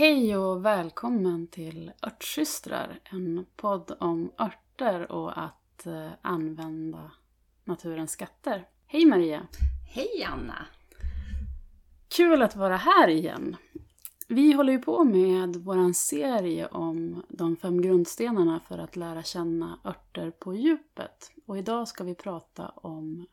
[0.00, 7.10] Hej och välkommen till Örtsystrar, en podd om örter och att eh, använda
[7.64, 8.68] naturens skatter.
[8.86, 9.46] Hej Maria!
[9.88, 10.66] Hej Anna!
[12.08, 13.56] Kul att vara här igen.
[14.28, 19.80] Vi håller ju på med vår serie om de fem grundstenarna för att lära känna
[19.84, 21.30] örter på djupet.
[21.46, 23.26] Och idag ska vi prata om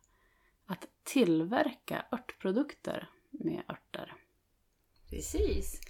[0.65, 4.13] att tillverka örtprodukter med örter.
[5.09, 5.81] Precis.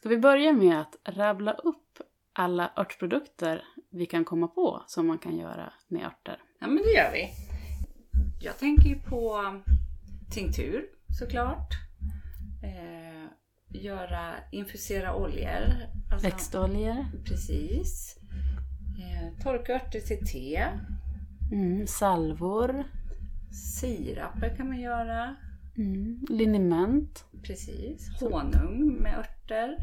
[0.00, 1.98] Ska vi börja med att rabbla upp
[2.32, 6.42] alla örtprodukter vi kan komma på som man kan göra med örter?
[6.60, 7.28] Ja men det gör vi.
[8.40, 9.40] Jag tänker ju på
[10.30, 10.84] tinktur
[11.18, 11.72] såklart.
[12.62, 13.26] Eh,
[13.82, 15.74] göra, infusera oljor.
[16.12, 17.06] Alltså, Växtoljor.
[17.24, 18.18] Precis.
[18.98, 20.66] Eh, torka örter till te.
[21.52, 22.84] Mm, salvor.
[23.80, 25.36] Siraper kan man göra.
[25.76, 27.24] Mm, liniment.
[27.42, 28.20] Precis.
[28.20, 29.76] Honung med örter.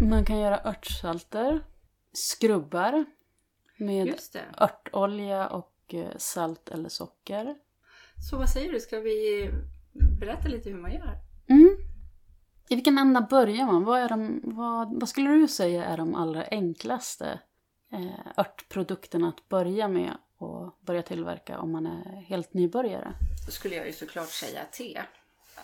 [0.00, 1.64] Man kan göra örtsalter.
[2.12, 3.04] Skrubbar.
[3.76, 4.20] Med
[4.58, 7.54] örtolja och eh, salt eller socker.
[8.30, 9.50] Så vad säger du, ska vi
[10.20, 11.18] berätta lite hur man gör?
[11.46, 11.76] Mm.
[12.68, 13.84] I vilken ända börjar man?
[13.84, 17.40] Vad, är de, vad, vad skulle du säga är de allra enklaste
[17.92, 23.12] eh, örtprodukterna att börja med och börja tillverka om man är helt nybörjare?
[23.46, 25.02] Då skulle jag ju såklart säga te.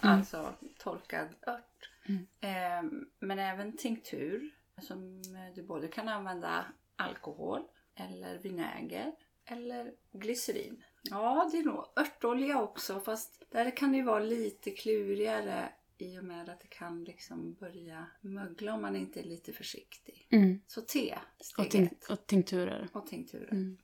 [0.03, 0.19] Mm.
[0.19, 1.91] Alltså torkad ört.
[2.09, 2.27] Mm.
[2.41, 4.51] Eh, men även tinktur
[4.83, 5.23] som
[5.55, 6.65] du både kan använda
[6.97, 7.63] alkohol
[7.95, 9.13] eller vinäger
[9.45, 10.85] eller glycerin.
[11.03, 15.69] Ja, det är nog örtolja också fast där kan det ju vara lite klurigare
[15.99, 20.29] i och med att det kan liksom börja mögla om man inte är lite försiktig.
[20.31, 20.61] Mm.
[20.67, 22.89] Så te, steg och, tink och tinkturer.
[22.93, 23.53] Och tinkturer.
[23.53, 23.79] Mm.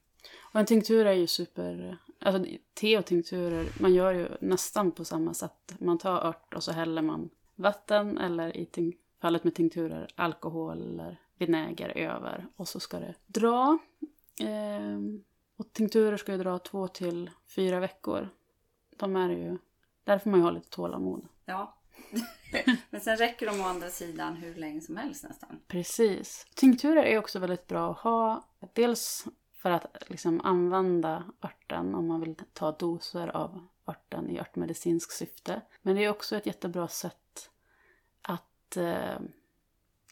[0.53, 1.99] Och en tinktur är ju super...
[2.19, 5.75] Alltså te och tinkturer, man gör ju nästan på samma sätt.
[5.79, 7.31] Man tar ört och så häller man
[7.63, 12.47] vatten eller i fallet med tinkturer alkohol eller vinäger över.
[12.57, 13.79] Och så ska det dra.
[14.41, 14.99] Eh,
[15.57, 18.29] och tinkturer ska ju dra två till fyra veckor.
[18.97, 19.59] De är ju...
[20.05, 21.29] Där får man ju ha lite tålamod.
[21.45, 21.79] Ja.
[22.91, 25.61] Men sen räcker de å andra sidan hur länge som helst nästan.
[25.67, 26.47] Precis.
[26.55, 28.49] Tinkturer är också väldigt bra att ha.
[28.73, 35.13] Dels för att liksom använda örten om man vill ta doser av örten i örtmedicinskt
[35.13, 35.61] syfte.
[35.83, 37.51] Men det är också ett jättebra sätt
[38.73, 39.21] att eh,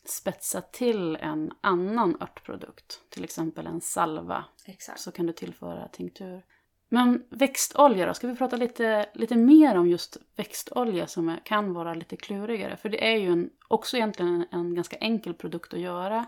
[0.05, 3.01] spetsa till en annan örtprodukt.
[3.09, 4.45] Till exempel en salva.
[4.67, 5.01] Exakt.
[5.01, 6.43] Så kan du tillföra tinktur.
[6.89, 8.15] Men växtolja då?
[8.15, 12.77] Ska vi prata lite, lite mer om just växtolja som är, kan vara lite klurigare?
[12.77, 16.27] För det är ju en, också egentligen en, en ganska enkel produkt att göra.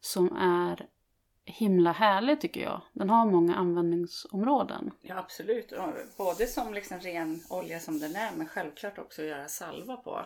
[0.00, 0.86] Som är
[1.44, 2.80] himla härlig tycker jag.
[2.92, 4.90] Den har många användningsområden.
[5.02, 5.72] Ja absolut.
[6.16, 10.20] Både som liksom ren olja som den är men självklart också att göra salva på.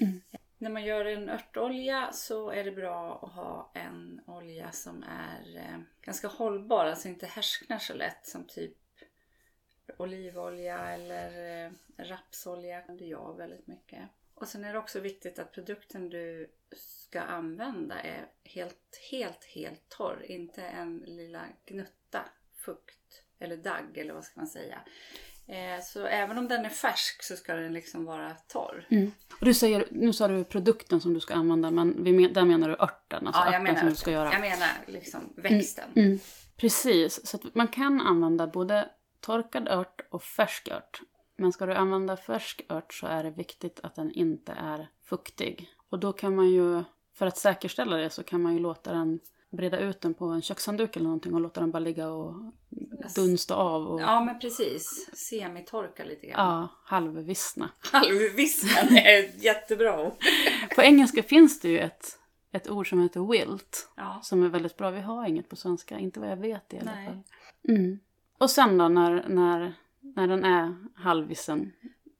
[0.00, 0.20] Mm.
[0.62, 5.56] När man gör en örtolja så är det bra att ha en olja som är
[5.56, 8.76] eh, ganska hållbar, alltså inte härsknar så lätt som typ
[9.96, 14.08] olivolja eller eh, rapsolja Det jag väldigt mycket.
[14.34, 19.88] Och sen är det också viktigt att produkten du ska använda är helt, helt, helt
[19.88, 20.22] torr.
[20.28, 22.24] Inte en lilla gnutta
[22.54, 24.82] fukt eller dagg eller vad ska man säga.
[25.52, 28.86] Eh, så även om den är färsk så ska den liksom vara torr.
[28.90, 29.12] Mm.
[29.40, 32.74] Och du säger, nu sa du produkten som du ska använda men där menar du
[32.74, 33.26] örten?
[33.26, 34.32] Alltså ja, jag menar, som du ska göra.
[34.32, 35.84] jag menar liksom växten.
[35.96, 36.20] Mm, mm.
[36.56, 38.88] Precis, så man kan använda både
[39.20, 41.00] torkad ört och färsk ört.
[41.36, 45.70] Men ska du använda färsk ört så är det viktigt att den inte är fuktig.
[45.90, 46.82] Och då kan man ju,
[47.14, 49.20] för att säkerställa det så kan man ju låta den
[49.52, 52.34] breda ut den på en kökshandduk eller någonting och låta den bara ligga och
[53.14, 53.86] dunsta av.
[53.86, 54.00] Och...
[54.00, 56.46] Ja men precis, semitorka lite grann.
[56.46, 57.70] Ja, halvvissna.
[57.92, 60.10] Halvvissna, är jättebra
[60.76, 62.18] på engelska finns det ju ett,
[62.52, 63.88] ett ord som heter wilt.
[63.96, 64.20] Ja.
[64.22, 64.90] Som är väldigt bra.
[64.90, 67.06] Vi har inget på svenska, inte vad jag vet i alla Nej.
[67.06, 67.18] fall.
[67.68, 67.98] Mm.
[68.38, 71.72] Och sen då när, när, när den är halvvissen,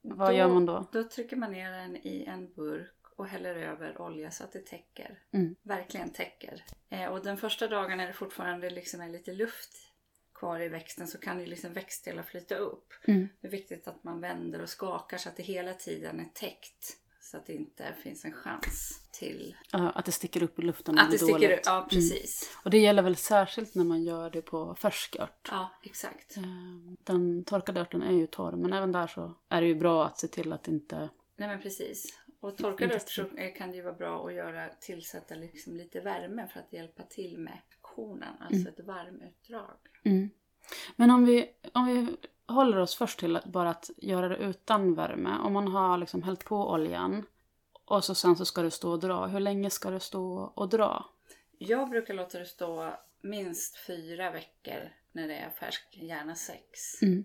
[0.03, 0.89] vad då, gör man då?
[0.93, 4.67] Då trycker man ner den i en burk och häller över olja så att det
[4.67, 5.19] täcker.
[5.33, 5.57] Mm.
[5.63, 6.65] Verkligen täcker.
[6.89, 9.93] Eh, och den första dagen när det fortfarande liksom är lite luft
[10.35, 12.93] kvar i växten så kan ju liksom växtdelar flyta upp.
[13.05, 13.29] Mm.
[13.41, 16.99] Det är viktigt att man vänder och skakar så att det hela tiden är täckt.
[17.21, 19.57] Så att det inte finns en chans till...
[19.71, 21.59] Ja, att det sticker upp i luften Att det sticker dåligt.
[21.59, 21.89] upp, ja mm.
[21.89, 22.51] precis.
[22.51, 22.61] Mm.
[22.65, 25.49] Och det gäller väl särskilt när man gör det på färsk ört.
[25.51, 26.37] Ja, exakt.
[26.37, 30.07] Ehm, den torkade örten är ju torr men även där så är det ju bra
[30.07, 31.09] att se till att inte...
[31.37, 32.19] Nej men precis.
[32.43, 33.25] Och torkad ört så
[33.57, 37.39] kan det ju vara bra att göra, tillsätta liksom lite värme för att hjälpa till
[37.39, 38.67] med aktionen, alltså mm.
[38.67, 39.77] ett varmutdrag.
[40.05, 40.31] Mm.
[40.97, 42.17] Men om vi, om vi
[42.53, 45.39] håller oss först till bara att göra det utan värme.
[45.39, 47.27] Om man har liksom hällt på oljan
[47.85, 49.27] och så sen så ska det stå och dra.
[49.27, 51.07] Hur länge ska det stå och dra?
[51.59, 57.03] Jag brukar låta det stå minst fyra veckor när det är färsk, gärna sex.
[57.03, 57.25] Mm.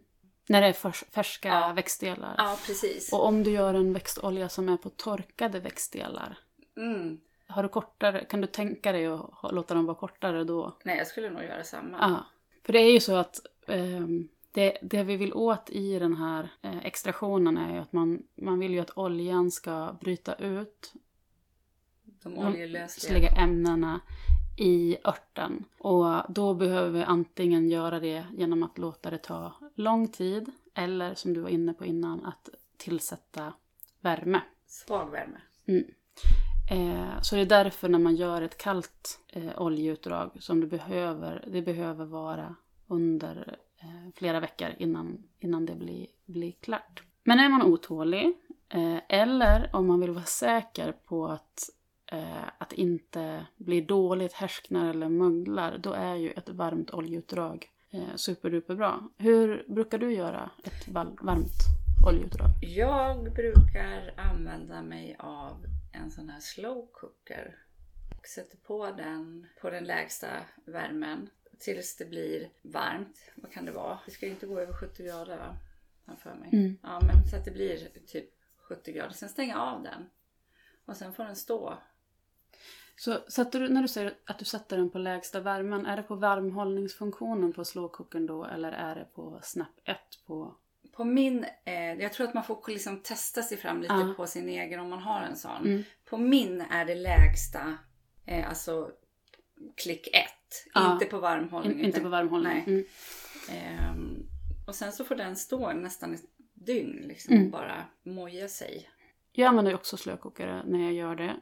[0.49, 1.73] När det är färs färska Ja.
[1.73, 2.35] växtdelar.
[2.37, 3.13] Ja, precis.
[3.13, 6.37] Och om du gör en växtolja som är på torkade växtdelar,
[6.77, 7.19] Mm.
[7.47, 10.77] har du kortare, kan du tänka dig att låta dem vara kortare då?
[10.83, 11.97] Nej, jag skulle nog göra samma.
[12.01, 12.25] Ja.
[12.65, 16.49] För det är ju så att ehm, det, det vi vill åt i den här
[16.61, 20.93] eh, extraktionen är ju att man, man vill ju att oljan ska bryta ut
[22.23, 22.81] De oljelösliga.
[22.81, 23.99] lösliga ämnena
[24.57, 25.65] i örten.
[25.79, 31.15] Och då behöver vi antingen göra det genom att låta det ta lång tid eller
[31.15, 33.53] som du var inne på innan att tillsätta
[34.01, 34.41] värme.
[34.67, 35.37] Svag värme.
[36.71, 41.45] Eh, så det är därför när man gör ett kallt eh, oljeutdrag som du behöver,
[41.47, 42.55] det behöver vara
[42.87, 47.03] under eh, flera veckor innan, innan det blir, blir klart.
[47.23, 48.37] Men är man otålig
[48.69, 51.69] eh, eller om man vill vara säker på att,
[52.11, 58.15] eh, att inte blir dåligt, härsknar eller möglar, då är ju ett varmt oljeutdrag eh,
[58.15, 59.09] superduper bra.
[59.17, 61.63] Hur brukar du göra ett varmt
[62.07, 62.49] oljeutdrag?
[62.61, 67.55] Jag brukar använda mig av en sån här slow cooker.
[68.17, 70.27] Och sätter på den på den lägsta
[70.65, 73.31] värmen tills det blir varmt.
[73.35, 73.99] Vad kan det vara?
[74.05, 75.57] Det ska ju inte gå över 70 grader va?
[76.05, 76.49] Jag för mig.
[76.53, 76.77] Mm.
[76.83, 79.13] Ja, men så att det blir typ 70 grader.
[79.13, 80.09] Sen stänga av den.
[80.85, 81.77] Och sen får den stå.
[82.99, 86.03] Så sätter du, när du säger att du sätter den på lägsta värmen, är det
[86.03, 89.97] på varmhållningsfunktionen på slowcookern då eller är det på snap 1
[90.27, 90.55] på...
[90.91, 94.13] På min, eh, jag tror att man får liksom testa sig fram lite Ja.
[94.17, 95.65] på sin egen om man har en sån.
[95.65, 95.83] Mm.
[96.09, 97.77] På min är det lägsta,
[98.25, 98.91] eh, alltså
[99.75, 100.13] klick 1.
[100.73, 100.93] Ja.
[100.93, 101.79] Inte på varmhållning.
[101.79, 102.63] In, inte på varmhållning?
[102.67, 102.85] Mm.
[103.51, 104.25] Ehm,
[104.67, 106.23] och sen så får den stå nästan ett
[106.53, 107.45] dygn liksom Mm.
[107.45, 108.89] och bara moja sig.
[109.31, 111.35] Jag använder också slökokare när jag gör det.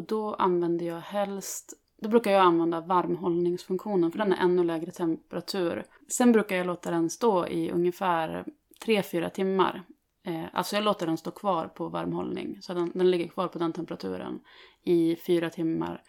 [0.00, 1.72] Och då använder jag helst...
[1.96, 5.84] Då brukar jag använda varmhållningsfunktionen för den är ännu lägre temperatur.
[6.08, 8.44] Sen brukar jag låta den stå i ungefär
[8.84, 9.82] 3-4 timmar.
[10.22, 12.58] Eh, alltså jag låter den stå kvar på varmhållning.
[12.62, 14.40] Så den, den ligger kvar på den temperaturen
[14.82, 16.02] i fyra timmar.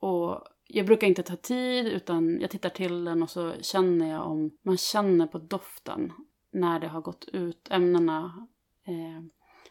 [0.00, 4.26] Och jag brukar inte ta tid utan jag tittar till den och så känner jag
[4.26, 4.50] om...
[4.62, 6.12] Man känner på doften
[6.52, 8.46] när det har gått ut ämnena.
[8.84, 9.24] Eh,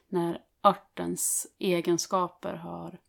[0.07, 2.99] när örtens egenskaper har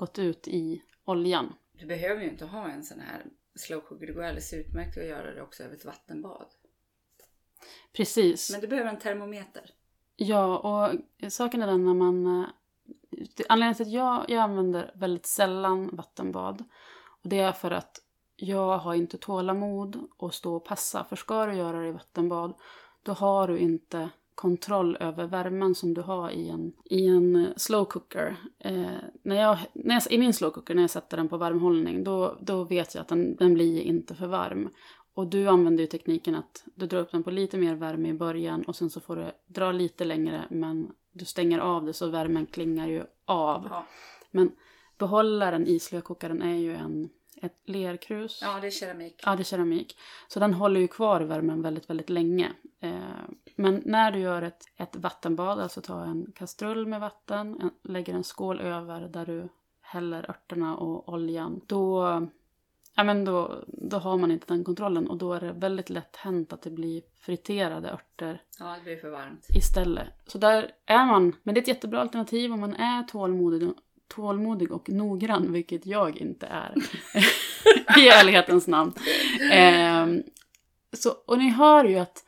[0.00, 1.54] gått ut i oljan.
[1.72, 4.06] Du behöver ju inte ha en sån här slow cooker.
[4.06, 6.46] Det går alldeles utmärkt att göra det också över ett vattenbad.
[7.92, 8.50] Precis.
[8.50, 9.70] Men du behöver en termometer.
[10.16, 11.00] Ja, och
[11.32, 12.42] saken är den när man...
[12.42, 12.48] eh,
[13.48, 16.64] Anledningen till att jag, jag använder väldigt sällan vattenbad.
[17.22, 18.00] Och det är för att
[18.36, 21.04] jag har inte tålamod att stå och passa.
[21.04, 22.54] För ska du göra det i vattenbad,
[23.02, 24.10] då har du inte
[24.40, 28.36] kontroll över värmen som du har i en, i en eh, slow cooker.
[28.58, 28.86] Eh,
[29.22, 32.38] när jag, när jag, I min slow cooker, när jag sätter den på varmhållning, då,
[32.40, 34.68] då vet jag att den, den blir inte för varm.
[35.14, 38.14] Och du använder ju tekniken att du drar upp den på lite mer värme i
[38.14, 42.06] början och sen så får du dra lite längre men du stänger av det så
[42.06, 43.66] värmen klingar ju av.
[43.70, 43.86] Ja,
[44.30, 44.52] Men
[44.98, 47.08] behållaren i slökokaren är ju en,
[47.40, 48.38] ett lerkrus.
[48.42, 49.22] ja det är keramik.
[49.26, 49.98] Ja, det är keramik.
[50.28, 52.52] Så den håller ju kvar värmen väldigt, väldigt länge.
[52.80, 52.92] Eh,
[53.56, 58.14] men när du gör ett, ett vattenbad, alltså ta en kastrull med vatten, en, lägger
[58.14, 59.48] en skål över där du
[59.80, 62.04] häller örterna och oljan, då,
[62.96, 66.16] ja, men då, då har man inte den kontrollen och då är det väldigt lätt
[66.16, 69.46] hänt att det blir friterade örter Ja, det blir för varmt.
[69.48, 70.08] istället.
[70.26, 73.70] Så där är man, men det är ett jättebra alternativ om man är tålmodig,
[74.14, 76.74] tålmodig och noggrann, vilket jag inte är.
[77.98, 78.92] I ärlighetens namn.
[79.52, 80.22] Ehm,
[80.92, 82.24] så, och ni hör ju att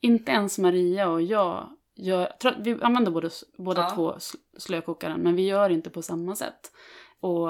[0.00, 3.90] inte ens Maria och jag gör, vi använder båda, båda Ja.
[3.94, 6.72] två sl- slökokaren, men vi gör inte på samma sätt.
[7.20, 7.48] Och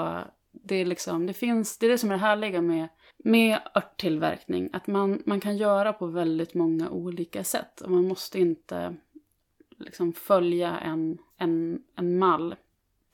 [0.51, 4.69] det är liksom, det finns, det är det som är det härliga med, med örttillverkning,
[4.73, 7.81] att man, man kan göra på väldigt många olika sätt.
[7.81, 8.95] Och man måste inte
[9.79, 12.55] liksom följa en, en, en mall.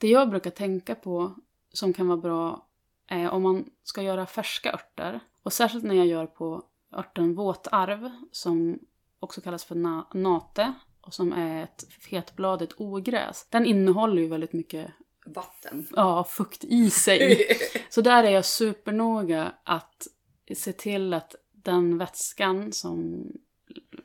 [0.04, 1.34] Det jag brukar tänka på
[1.72, 2.66] som kan vara bra
[3.06, 5.20] är om man ska göra färska örter.
[5.42, 8.78] Och särskilt när jag gör på örten våtarv som
[9.20, 13.46] också kallas för na- nate och som är ett fetbladigt ogräs.
[13.50, 14.90] Den innehåller ju väldigt mycket
[15.26, 15.86] Vatten.
[15.96, 17.46] ja, fukt i sig.
[17.88, 20.06] Så där är jag supernoga att
[20.54, 23.26] se till att den vätskan som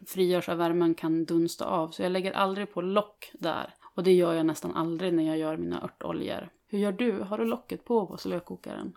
[0.07, 1.91] frigörs av värmen kan dunsta av.
[1.91, 3.73] Så jag lägger aldrig på lock där.
[3.99, 6.49] Och det gör jag nästan aldrig när jag gör mina örtoljor.
[6.67, 7.11] Hur gör du?
[7.21, 8.93] Har du locket på på slökokaren?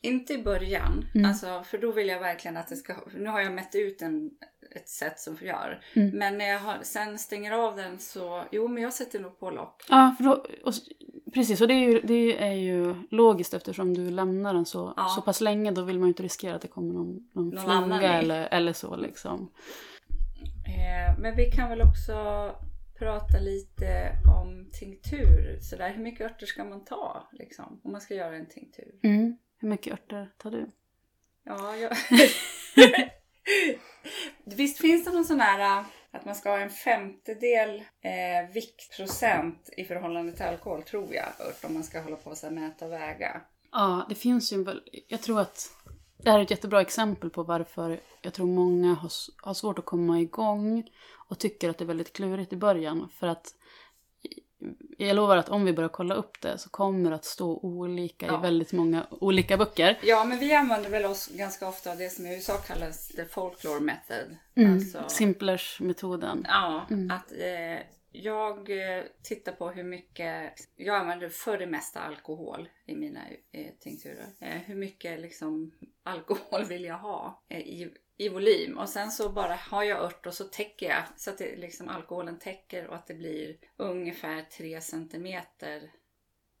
[0.00, 1.28] Inte i början, Mm.
[1.30, 2.94] alltså, för då vill jag verkligen att det ska...
[3.16, 4.30] Nu har jag mätt ut en,
[4.76, 5.80] ett sätt som gör.
[5.94, 6.18] Mm.
[6.18, 8.44] Men när jag har, sen stänger av den så...
[8.50, 9.82] Jo, men jag sätter nog på lock.
[9.88, 10.32] Ja, för då,
[10.64, 10.72] och,
[11.34, 11.60] precis.
[11.60, 15.08] Och det är, ju, det är ju logiskt eftersom du lämnar den så, Ja.
[15.08, 15.70] så pass länge.
[15.70, 18.72] Då vill man ju inte riskera att det kommer någon, någon, Någon fluga eller, eller
[18.72, 19.50] så liksom.
[20.66, 22.14] Eh, men vi kan väl också
[22.98, 25.60] prata lite om tinktur.
[25.60, 29.00] Så där, hur mycket örter ska man ta liksom, om man ska göra en tinktur?
[29.02, 29.38] Mm.
[29.58, 30.70] Hur mycket örter tar du?
[31.44, 31.96] Ja, jag...
[34.56, 39.70] Visst finns det någon sån här äh, att man ska ha en femtedel eh, viktprocent
[39.76, 42.92] i förhållande till alkohol, tror jag, ört, om man ska hålla på och mäta och
[42.92, 43.40] väga.
[43.72, 45.70] Ja, det finns ju en Jag tror att
[46.18, 49.10] det här är ett jättebra exempel på varför jag tror många har,
[49.42, 50.90] har svårt att komma igång
[51.28, 53.08] och tycker att det är väldigt klurigt i början.
[53.14, 53.54] För att
[54.98, 58.26] jag lovar att om vi börjar kolla upp det så kommer det att stå olika
[58.26, 58.38] Ja.
[58.38, 59.98] i väldigt många olika böcker.
[60.02, 63.24] Ja, men vi använder väl oss ganska ofta av det som i USA kallas the
[63.24, 64.36] folklore method.
[64.54, 64.72] Mm.
[64.74, 66.46] Alltså, Simplers-metoden.
[66.48, 67.10] Ja, Mm.
[67.10, 67.86] att eh,
[68.22, 73.20] jag eh, tittar på hur mycket, jag använder för det mesta alkohol i mina
[73.52, 74.26] eh, tinkturer.
[74.40, 75.72] Eh, hur mycket liksom
[76.02, 78.78] alkohol vill jag ha eh, i, i volym?
[78.78, 81.88] Och sen så bara har jag ört och så täcker jag så att det, liksom
[81.88, 85.90] alkoholen täcker och att det blir ungefär 3 centimeter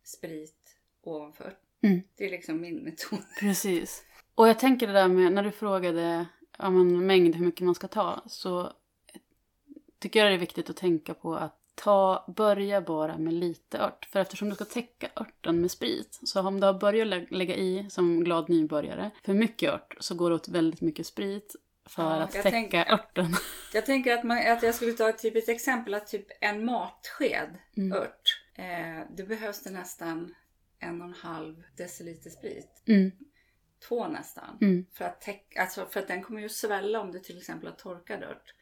[0.04, 1.56] sprit ovanför.
[1.82, 2.02] Mm.
[2.16, 3.18] Det är liksom min metod.
[3.40, 4.04] Precis.
[4.34, 6.26] Och jag tänker det där med, när du frågade
[6.58, 8.72] ja, men, mängd hur mycket man ska ta, så
[9.98, 14.04] tycker jag det är viktigt att tänka på att ta, börja bara med lite ört.
[14.12, 17.54] För eftersom du ska täcka örten med sprit, så om du har börjat lä- lägga
[17.54, 21.56] i som glad nybörjare för mycket ört så går det åt väldigt mycket sprit
[21.88, 23.32] för Ja, att täcka tänker- örten.
[23.74, 27.58] Jag tänker att, man, att jag skulle ta typ ett exempel att typ en matsked
[27.76, 27.98] Mm.
[27.98, 28.42] ört.
[28.54, 30.34] Eh, det behövs det nästan
[30.78, 32.82] en och en halv deciliter sprit.
[32.86, 33.10] Mm,
[33.88, 34.58] Två nästan.
[34.60, 37.68] mm, För att, täck, alltså för att den kommer ju svälla om du till exempel
[37.68, 38.54] har torkad ört.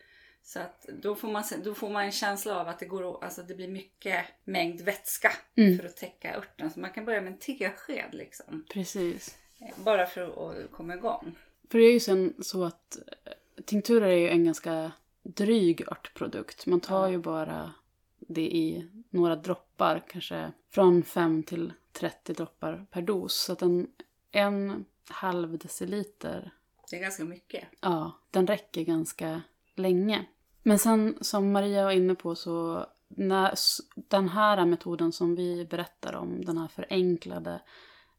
[0.48, 3.42] Så att då får, man, då får man en känsla av att det, går, alltså
[3.42, 5.78] det blir mycket mängd vätska Mm.
[5.78, 6.70] för att täcka örten.
[6.70, 8.64] Så man kan börja med en tesked liksom.
[8.72, 9.38] precis.
[9.60, 10.20] Eh, Bara för
[10.62, 11.38] att komma igång.
[11.70, 16.66] För det är ju sen så att eh, tinkturer är ju en ganska dryg örtprodukt.
[16.66, 17.10] Man tar Ja.
[17.10, 17.72] ju bara
[18.18, 23.34] det i några droppar, kanske från 5 till 30 droppar per dos.
[23.34, 23.86] Så att en,
[24.32, 26.50] en halv deciliter,
[26.90, 27.64] Det är ganska mycket.
[27.80, 29.42] ja, den räcker ganska
[29.74, 30.24] länge.
[30.66, 33.54] Men sen som Maria var inne på så när,
[33.94, 37.62] den här metoden som vi berättar om, den här förenklade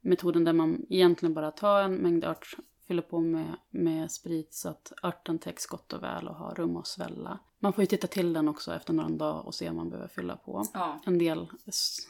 [0.00, 4.68] metoden där man egentligen bara tar en mängd ört, fyller på med, med sprit så
[4.68, 7.38] att örten täcks gott och väl och har rum att svälla.
[7.58, 10.08] Man får ju titta till den också efter några dagar och se om man behöver
[10.08, 10.66] fylla på.
[10.74, 11.46] Ja, En del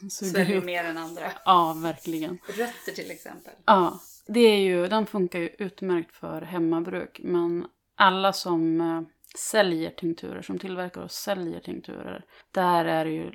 [0.09, 1.31] sväljer mer än andra.
[1.45, 2.37] Ja, verkligen.
[2.47, 3.53] Rötter till exempel.
[3.65, 7.19] Ja, det är ju, den funkar ju utmärkt för hemmabruk.
[7.23, 9.01] Men alla som eh,
[9.35, 13.31] säljer tinkturer, som tillverkar och säljer tinkturer, där är det ju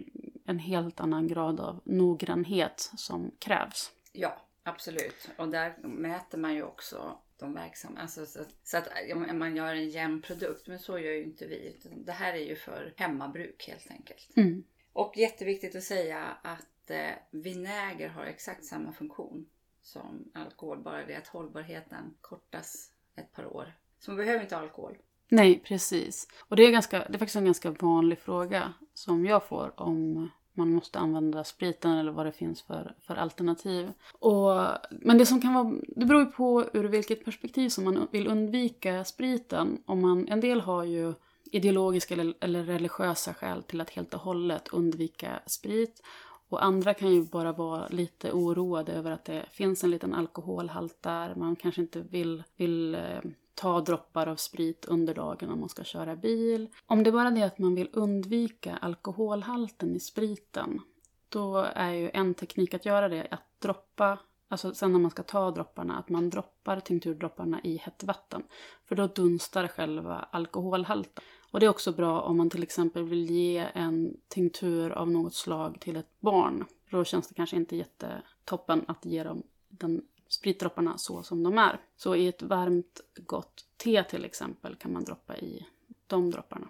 [0.47, 3.93] en helt annan grad av noggrannhet som krävs.
[4.13, 5.29] Ja, absolut.
[5.39, 8.01] Och där mäter man ju också de verksamma.
[8.01, 8.89] Alltså så, att- så att
[9.35, 10.67] man gör en jämn produkt.
[10.67, 11.77] Men så gör ju inte vi.
[11.97, 14.37] Det här är ju för hemmabruk helt enkelt.
[14.37, 14.65] Mm.
[14.93, 19.47] Och jätteviktigt att säga att eh, vinäger har exakt samma funktion
[19.83, 20.79] som alkohol.
[20.83, 23.73] Bara det att hållbarheten kortas ett par år.
[23.99, 24.97] Så man behöver inte ha alkohol.
[25.29, 26.29] Nej, precis.
[26.49, 30.31] Och det är, ganska, det är faktiskt en ganska vanlig fråga som jag får om
[30.57, 33.93] man måste använda spriten eller vad det finns för, för alternativ.
[34.19, 34.53] Och,
[34.91, 38.27] men det som kan vara, det beror ju på ur vilket perspektiv som man vill
[38.27, 39.83] undvika spriten.
[39.87, 41.15] Om man, en del har ju
[41.45, 46.03] ideologiska eller, eller religiösa skäl till att helt och hållet undvika sprit.
[46.49, 51.03] Och andra kan ju bara vara lite oroade över att det finns en liten alkoholhalt
[51.03, 51.35] där.
[51.35, 53.21] Man kanske inte vill, vill eh,
[53.55, 56.69] ta droppar av sprit under dagen om man ska köra bil.
[56.87, 60.81] Om det bara är det att man vill undvika alkoholhalten i spriten,
[61.29, 64.19] då är ju en teknik att göra det att droppa,
[64.49, 68.43] alltså sen när man ska ta dropparna, att man droppar tinkturdropparna i hett vatten.
[68.85, 71.25] För då dunstar själva alkoholhalten.
[71.51, 75.35] Och det är också bra om man till exempel vill ge en tinktur av något
[75.35, 76.65] slag till ett barn.
[76.91, 81.81] Då känns det kanske inte jättetoppen att ge dem den spritdropparna så som de är.
[81.97, 85.67] Så i ett varmt gott te till exempel kan man droppa i
[86.07, 86.69] de dropparna.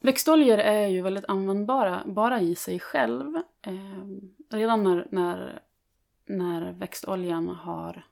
[0.00, 3.36] Växtoljor är ju väldigt användbara bara i sig själv.
[3.62, 4.06] Eh,
[4.50, 5.62] redan när, när,
[6.26, 8.06] när växtoljan har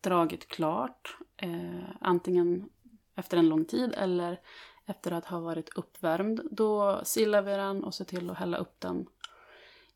[0.00, 2.68] dragit klart, eh, antingen
[3.14, 4.40] efter en lång tid eller
[4.86, 8.80] efter att ha varit uppvärmd, då silar vi den och ser till att hälla upp
[8.80, 9.06] den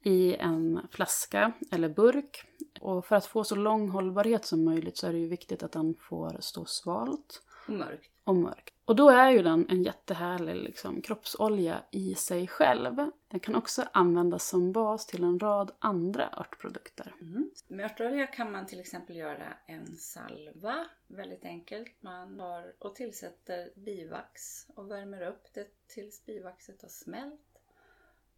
[0.06, 2.44] i en flaska eller burk.
[2.80, 5.72] Och för att få så lång hållbarhet som möjligt så är det ju viktigt att
[5.72, 8.10] den får stå svalt Och mörkt.
[8.24, 8.74] och mörkt.
[8.84, 13.10] Och då är ju den en jättehärlig liksom, kroppsolja i sig själv.
[13.28, 17.14] Den kan också användas som bas till en rad andra örtprodukter.
[17.20, 17.50] Mm.
[17.68, 20.86] Med örtolja kan man till exempel göra en salva.
[21.06, 21.88] Väldigt enkelt.
[22.00, 27.40] Man tar och tillsätter bivax och värmer upp det tills bivaxet har smält.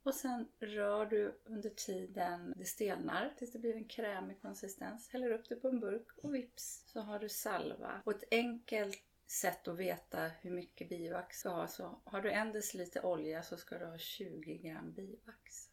[0.03, 5.09] Och sen rör du under tiden det stelnar tills det blir en krämig konsistens.
[5.09, 8.03] Häller upp det på en burk och vips så har du salva.
[8.05, 12.53] Och ett enkelt sätt att veta hur mycket bivax ska ha så har du en
[12.53, 15.71] deciliter olja så ska du ha 20 gram bivax.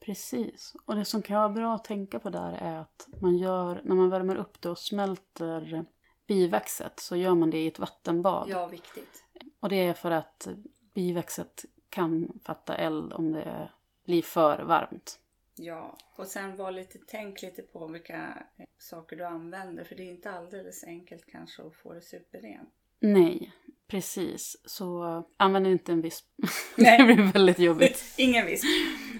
[0.00, 0.74] Precis.
[0.84, 3.94] Och det som kan vara bra att tänka på där är att man gör, när
[3.94, 5.86] man värmer upp det och smälter
[6.26, 8.48] bivaxet så gör man det i ett vattenbad.
[8.48, 9.24] Ja, viktigt.
[9.60, 10.48] Och det är för att
[10.94, 13.70] bivaxet kan fatta eld om det
[14.04, 15.18] blir för varmt.
[15.56, 20.02] Ja, och sen var lite, tänk lite på vilka eh, saker du använder för det
[20.02, 22.68] är inte alldeles enkelt kanske att få det superrent.
[23.00, 23.52] Nej,
[23.86, 24.56] precis.
[24.64, 26.26] Så använd inte en visp.
[26.76, 26.98] Nej.
[26.98, 28.04] det blir väldigt jobbigt.
[28.18, 28.64] Ingen visp.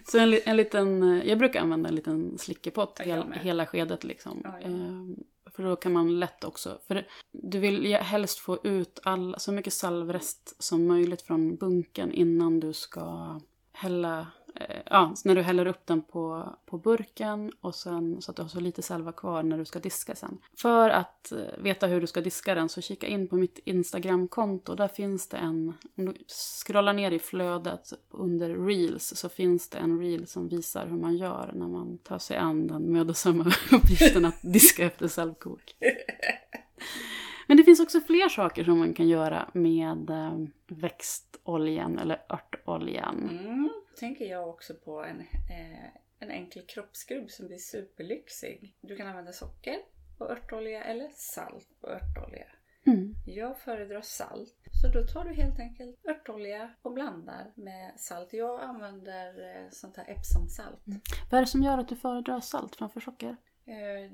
[0.05, 4.41] Så en, en liten, eh, jag brukar använda en liten slickepott hel, hela skedet liksom.
[4.45, 4.67] Ja, ja.
[4.67, 5.17] Ehm,
[5.59, 9.73] för då kan man lätt också, för du vill helst få ut all, så mycket
[9.73, 13.41] salvrest som möjligt från bunken innan du ska
[13.73, 18.37] hälla, Eh, ja, när du häller upp den på, på burken och sen så att
[18.37, 20.39] du har så lite salva kvar när du ska diska sen.
[20.57, 24.75] För att eh, veta hur du ska diska den så kika in på mitt Instagram-konto.
[24.75, 29.79] Där finns det en, om du scrollar ner i flödet under reels så finns det
[29.79, 34.25] en reel som visar hur man gör när man tar sig an den mödosamma uppgiften
[34.25, 35.75] att diska efter salvkok.
[37.49, 43.29] Men det finns också fler saker som man kan göra med eh, växtoljan eller örtoljan.
[43.31, 43.71] Mm.
[44.01, 45.89] Tänker jag också på en, eh,
[46.19, 48.77] en enkel kroppsskrubb som blir superlyxig.
[48.81, 49.77] Du kan använda socker
[50.19, 52.47] på örtolja eller salt på örtolja.
[52.87, 53.15] Mm.
[53.27, 54.55] Jag föredrar salt.
[54.83, 58.33] Så då tar du helt enkelt örtolja och blandar med salt.
[58.33, 60.83] Jag använder eh, sånt här Epsom-salt.
[61.31, 63.37] Vad är det som gör att du föredrar salt framför socker?
[63.67, 64.13] Eh,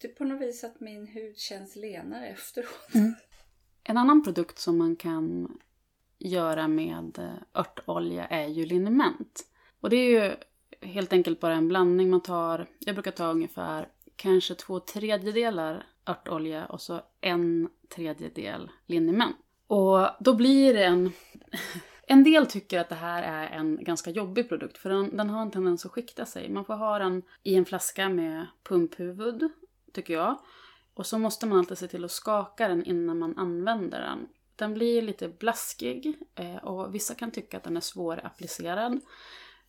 [0.00, 2.94] det är på något vis att min hud känns lenare efteråt.
[2.94, 3.14] Mm.
[3.84, 5.58] En annan produkt som man kan
[6.18, 9.46] göra med eh, örtolja är ju liniment.
[9.80, 10.36] Och det är ju
[10.88, 12.66] helt enkelt bara en blandning man tar.
[12.78, 19.36] Jag brukar ta ungefär kanske två tredjedelar örtolja och så en tredjedel liniment.
[19.66, 21.12] Och då blir det en...
[22.10, 25.42] En del tycker att det här är en ganska jobbig produkt för den, den har
[25.42, 26.48] en tendens att skikta sig.
[26.48, 29.50] Man får ha den i en flaska med pumphuvud,
[29.92, 30.38] tycker jag.
[30.94, 34.28] Och så måste man alltid se till att skaka den innan man använder den.
[34.56, 39.00] Den blir lite blaskig eh, och vissa kan tycka att den är svårapplicerad.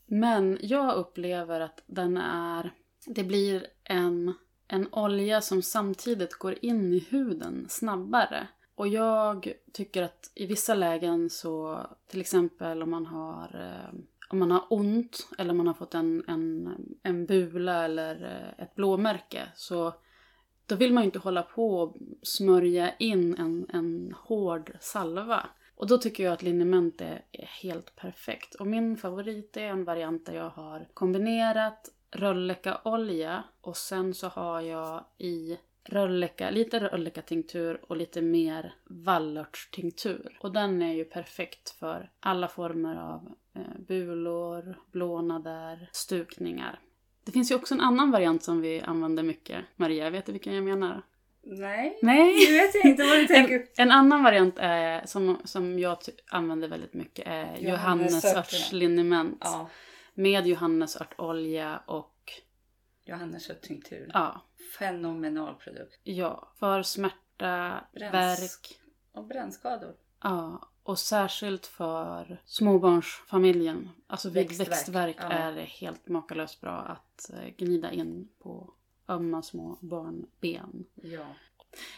[0.05, 2.73] Men jag upplever att den är...
[3.05, 4.33] Det blir en,
[4.67, 8.47] en olja som samtidigt går in i huden snabbare.
[8.75, 14.39] Och jag tycker att i vissa lägen så, till exempel om man har, eh, om
[14.39, 18.75] man har ont eller om man har fått en, en, en bula eller eh, ett
[18.75, 19.93] blåmärke så
[20.69, 25.45] då vill man ju inte hålla på och smörja in en, en hård salva.
[25.75, 27.21] Och då tycker jag att liniment är,
[27.61, 28.55] helt perfekt.
[28.55, 34.61] Och min favorit är en variant där jag har kombinerat röllekaolja och sen så har
[34.61, 40.37] jag i rölleka, lite röllekatinktur och lite mer vallörtstinktur.
[40.41, 46.79] Och den är ju perfekt för alla former av eh, bulor, blånader, stukningar.
[47.29, 49.65] Det finns ju också en annan variant som vi använder mycket.
[49.75, 51.01] Maria, vet du vilken jag menar?
[51.43, 52.47] Nej, Nej!
[52.49, 53.55] nu vet jag inte vad du tänker.
[53.55, 55.97] En, en annan variant är, som, som jag
[56.31, 59.37] använder väldigt mycket är johannesörtsliniment.
[59.41, 59.69] Ja,
[60.13, 62.15] Med johannesörtolja och
[63.05, 64.11] Johannesörttinktur.
[64.13, 64.41] ja,
[64.79, 65.99] Fenomenal produkt.
[66.03, 68.13] ja, för smärta, Bräns.
[68.13, 68.79] värk.
[69.13, 69.93] Och brännskador.
[70.23, 73.89] Ja, och särskilt för småbarnsfamiljen.
[74.07, 75.29] Alltså vid Växtvärk, växtvärk ja.
[75.29, 78.73] är det helt makalöst bra att eh, gnida in på
[79.07, 80.85] ömma små barnben.
[80.95, 81.25] Ja.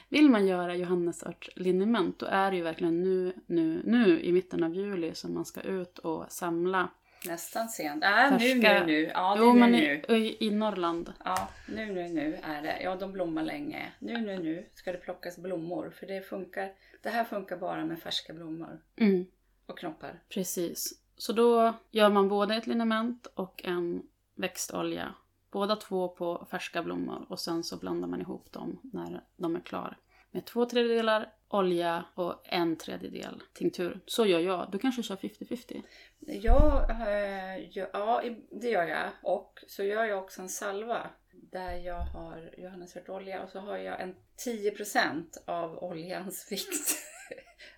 [0.10, 4.76] Vill man göra johannesörtsliniment då är det ju verkligen nu, nu, nu i mitten av
[4.76, 6.90] juli som man ska ut och samla.
[7.26, 8.04] Nästan sent.
[8.04, 9.12] Äh, nu, nu, nu.
[9.14, 10.02] Ja, nu, jo, nu, men nu.
[10.18, 11.14] i, i Norrland.
[11.26, 12.82] Ja, nu, nu, nu är det.
[12.84, 13.92] Ja, de blommar länge.
[14.00, 15.90] Nu, nu, nu ska det plockas blommor.
[16.00, 16.72] För det funkar.
[17.02, 19.26] Det här funkar bara med färska blommor Mm,
[19.66, 20.20] och knoppar.
[20.30, 20.94] precis.
[21.18, 24.04] Så då gör man både ett liniment och en
[24.36, 25.14] växtolja.
[25.52, 29.60] Båda två på färska blommor och sen så blandar man ihop dem när de är
[29.60, 29.96] klara.
[30.32, 34.00] Med två tredjedelar olja och en tredjedel tinktur.
[34.06, 34.72] Så gör jag.
[34.72, 35.82] Du kanske kör 50-50?
[36.20, 39.10] Jag, eh, ja, ja, det gör jag.
[39.24, 44.02] Och så gör jag också en salva där jag har johannesörtolja och så har jag
[44.02, 44.16] en
[44.46, 46.98] 10% av oljans vikt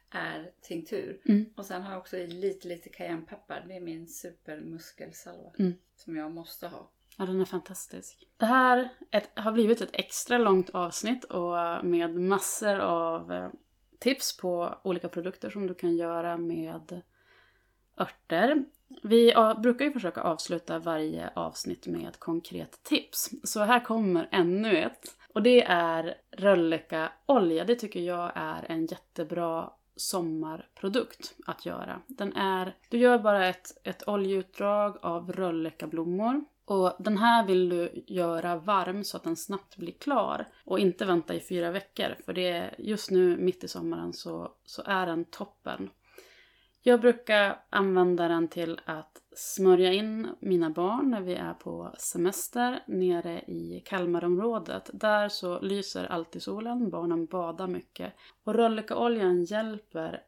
[0.10, 1.22] är tinktur.
[1.26, 1.46] Mm.
[1.58, 3.66] Och sen har jag också i lite, lite cayennepeppar.
[3.68, 5.74] Det är min supermuskelsalva Mm.
[5.96, 6.90] som jag måste ha.
[7.18, 8.28] Ja, den är fantastisk.
[8.38, 13.50] Det här ett, har blivit ett extra långt avsnitt och eh, med massor av eh,
[14.00, 17.02] tips på olika produkter som du kan göra med
[17.98, 18.66] örter.
[19.04, 23.30] Vi brukar ju försöka avsluta varje avsnitt med ett konkret tips.
[23.44, 25.18] Så här kommer ännu ett.
[25.34, 27.66] Och det är röllekaolja.
[27.66, 32.02] Det tycker jag är en jättebra sommarprodukt att göra.
[32.08, 36.46] Den är, du gör bara ett, ett oljeutdrag av röllekablommor.
[36.66, 40.48] Och den här vill du göra varm så att den snabbt blir klar.
[40.66, 42.16] Och inte vänta i fyra veckor.
[42.26, 45.90] För det är just nu mitt i sommaren så, så är den toppen.
[46.86, 52.84] Jag brukar använda den till att smörja in mina barn när vi är på semester
[52.88, 54.90] nere i Kalmarområdet.
[54.94, 58.14] Där så lyser alltid solen, barnen badar mycket.
[58.44, 60.24] Och röllekaoljan hjälper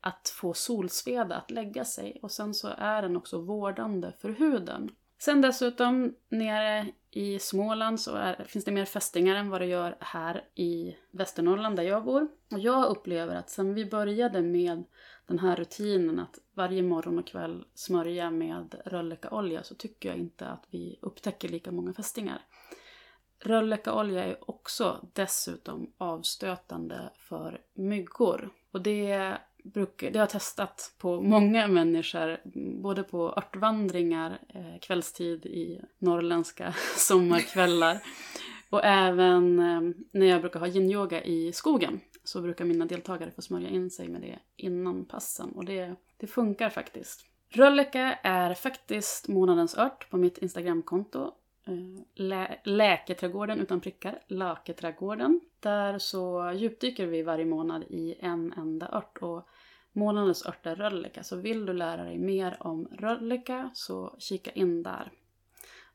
[0.00, 4.90] att få solsveda att lägga sig och sen så är den också vårdande för huden.
[5.18, 9.96] Sen dessutom nere i Småland så är, finns det mer fästingar än vad det gör
[10.00, 12.28] här i Västernorrland där jag bor.
[12.50, 14.84] Och jag upplever att sen vi började med
[15.26, 20.46] den här rutinen att varje morgon och kväll smörja med röllekaolja så tycker jag inte
[20.46, 22.42] att vi upptäcker lika många fästingar.
[23.40, 28.50] Röllekaolja är också dessutom avstötande för myggor.
[28.72, 29.38] Och det,
[29.74, 32.38] brukar, det har jag testat på många människor,
[32.82, 37.98] både på örtvandringar eh, kvällstid i norrländska sommarkvällar
[38.70, 39.80] och även eh,
[40.12, 44.08] när jag brukar ha yin-yoga i skogen så brukar mina deltagare få smörja in sig
[44.08, 47.24] med det innan passen och det, det funkar faktiskt.
[47.50, 51.32] Rölleka är faktiskt månadens ört på mitt Instagramkonto.
[51.66, 51.74] Eh,
[52.14, 55.40] lä- Läketrädgården utan prickar, Laketrädgården.
[55.60, 59.48] Där så djupdyker vi varje månad i en enda ört och
[59.98, 61.22] månadens ört är rölleka.
[61.22, 65.12] Så vill du lära dig mer om rölleka så kika in där.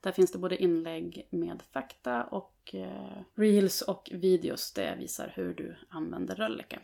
[0.02, 5.32] Där finns det både inlägg med fakta och eh, reels och videos där jag visar
[5.36, 6.80] hur du använder rölleka.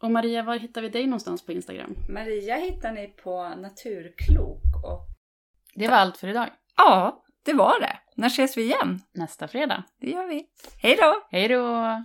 [0.00, 1.94] Och Maria, var hittar vi dig någonstans på Instagram?
[2.08, 5.06] Maria hittar ni på Naturklok och
[5.74, 6.50] Det var allt för idag.
[6.76, 7.98] ja, det var det.
[8.16, 9.00] När ses vi igen?
[9.12, 9.82] Nästa fredag.
[10.00, 10.46] Det gör vi.
[10.82, 11.26] Hej då!
[11.30, 12.04] Hej då!